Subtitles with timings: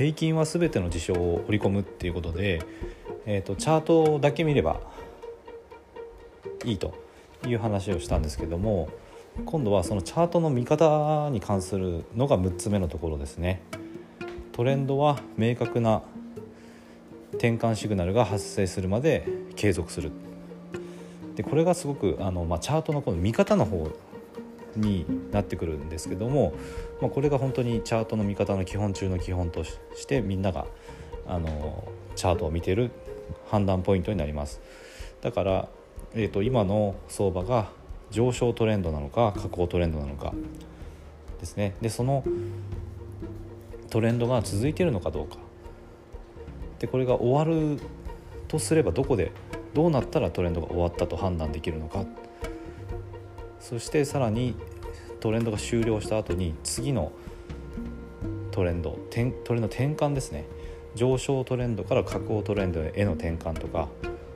[0.00, 2.62] 平均は全ての事象を織り込むっていうことで、
[3.26, 4.80] えーと、チャートだけ見れば
[6.64, 6.94] いいと
[7.46, 8.88] いう話をしたんですけども
[9.44, 13.60] 今度はそのチャートの見方に関するのが6つ目のところですね。
[14.52, 16.00] トレンドは明確な
[17.32, 20.12] 転換シグナルが発生するまで継続する
[21.36, 23.90] でこれがすごくあの、まあ、チャートのこの見方の方
[24.76, 26.54] になってくるんですけども、
[27.00, 30.66] まあ、これが本当にチャートの見方の基本中の基本としてみんなが
[31.26, 32.90] あのチャートを見てる
[33.48, 34.60] 判断ポイントになります。
[35.20, 35.68] だから、
[36.14, 37.70] えーと、今の相場が
[38.10, 40.32] 上昇トレンドなのか下降トレンドなのか
[41.38, 41.74] ですね。
[41.80, 42.24] でその
[43.88, 45.36] トレンドが続いているのかどうか。
[46.78, 47.78] でこれが終わる
[48.48, 49.32] とすればどこで
[49.74, 52.04] どうなったらトレンドが終わったと判断できるのか。
[53.60, 54.54] そしてさらに
[55.20, 57.12] トレンドが終了した後に次の
[58.50, 60.46] トレンドトレンド転換ですね
[60.94, 63.88] 上昇トレンドから下降トレンドへの転換とか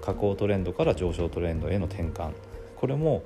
[0.00, 2.32] 下降トレンドから上昇トレンドへの転換
[2.76, 3.22] これも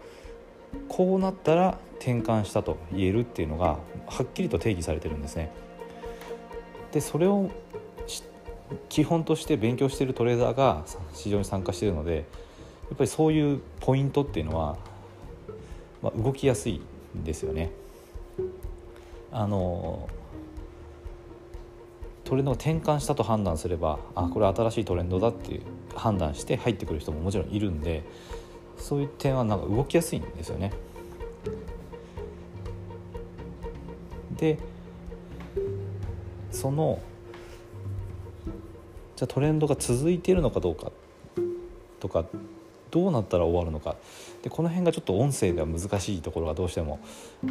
[0.88, 5.52] こうなったら転換したと言えるっていうのがはっきりと定義されてるんですね。
[6.92, 7.50] でそれを
[8.88, 12.20] 基本として勉強しているトレーダーが市場に参加しているのでや
[12.94, 14.76] っぱりそういうポイントっていうのは、
[16.04, 16.82] まあ、動きやすい
[17.16, 17.72] んですよね。
[19.32, 20.06] あの
[22.24, 25.62] トレンドが転換したと判断すればあこれ新しいトレンドだっていう
[25.94, 28.04] 判断して入ってくる人ももちろんいるんで
[28.76, 30.72] そういう点はなんか動きやすいんですよね。
[34.36, 34.58] で
[36.50, 37.00] その
[39.16, 40.92] じゃあトレンドが続いているのかどうか
[41.98, 42.26] とか
[42.94, 43.96] どうなったら終わるのか。
[44.44, 47.00] でこの辺がちょっと音声では難しいところがどうしても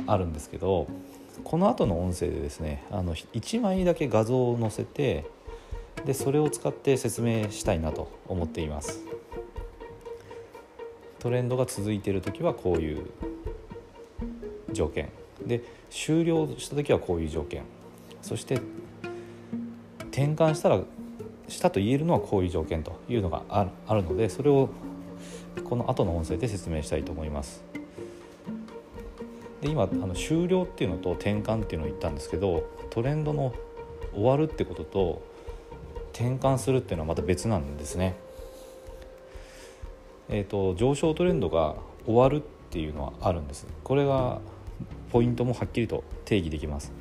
[0.08, 0.88] あるんですけど
[1.44, 5.26] この後の音声でですねあの1枚だけ画像を載せて
[6.06, 9.02] でそれを使って説明したいなと思っています。
[11.20, 13.10] トレンドが続いている時はこういう
[14.72, 15.10] 条件。
[15.46, 17.64] で終了した時はこういう条件。
[18.22, 18.62] そして
[20.12, 20.80] 転換したら
[21.50, 24.70] したと言えるのはこういう条件というのがあるのでそれを
[25.62, 27.64] この後の音声で説明したいと思います。
[29.62, 33.54] で今あの終了っていうのと転換っていうのを言ったんですけどトレンドの
[34.14, 35.22] 終わるってことと
[36.12, 38.16] 転換するっていうのはまた別なんですね。
[40.30, 41.76] えーと、上昇トレンドが
[42.06, 43.68] 終わるっていうのはあるんです。
[43.84, 44.40] これが
[45.12, 46.92] ポイントもはっきりと定義できます。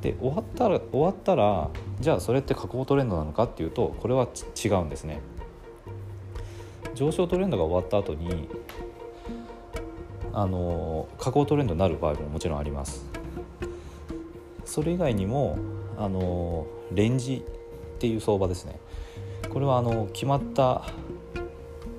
[0.00, 1.70] で終わったら終わったら
[2.00, 4.28] じゃあそれって下降トレンドなのかっていうとこれは
[4.64, 5.20] 違うんですね。
[6.94, 8.48] 上昇トレンドが終わった後に
[10.32, 13.04] あの下降トレンドになる場合ももちろんあります。
[14.64, 15.58] それ以外にも
[15.98, 18.78] あのレンジっていう相場ですね。
[19.50, 20.86] これはあの決まった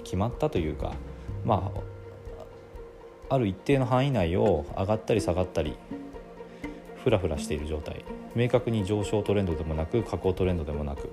[0.03, 0.93] 決まったというか
[1.45, 1.71] ま
[3.29, 5.75] あある一定の範囲内を上がったり下がったり
[7.03, 8.03] ふらふらしている状態。
[8.35, 11.11] 明確に上昇トレンドでもなく下降トレンドでもなくっ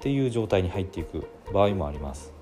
[0.00, 2.39] ていう状態に入っていく場合もあります。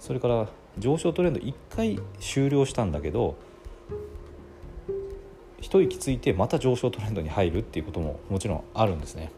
[0.00, 3.36] それから上昇トレンド1回終了したんだけど
[5.60, 9.30] 一息ついてまた上昇トレンドに入るっていうことももちろんあるんですね。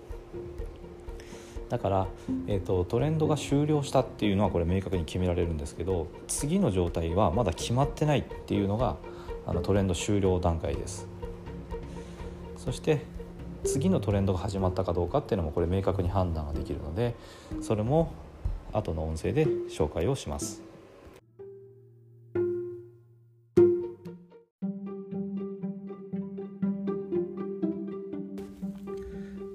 [1.69, 2.07] だから、
[2.47, 8.97] えーと、トレンドが終了したっていうのはこれ明確に決められるんですけど次の状態はまだ決まってないっていうのが
[9.47, 11.09] あのトレンド終了段階です。
[12.57, 13.01] そして
[13.65, 17.15] 次のトレンドが始まったかどうかっていうのもこれ明確に判断ができるので
[17.61, 18.13] それも
[18.73, 20.63] 後の音声で紹介をします。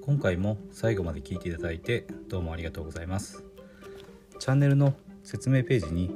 [0.02, 3.44] 今回も最後まで聞いていただいてどうもありがとうございます。
[4.38, 6.10] チャンネルの説明ページに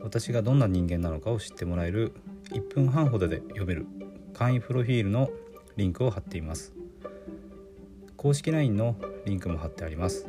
[0.00, 2.14] 私がどんな人間なのかを知ってもらえる
[2.52, 3.86] 1分半ほどで読める
[4.32, 5.30] 簡易プロフィールの
[5.76, 6.72] リンクを貼っています。
[8.16, 10.28] 公式 LINE のリンクも貼ってあります。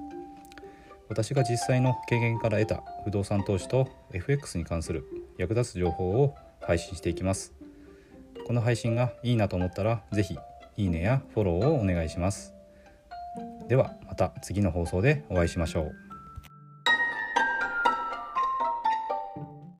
[1.11, 5.03] 私が実際の経験から得た不動産投資と FX に関する
[5.37, 7.53] 役立つ情報を配信していきます
[8.47, 10.39] この配信がいいなと思ったら是非
[10.77, 12.53] いいねやフォローをお願いします
[13.67, 16.10] ではまた次の放送でお会いしましょう。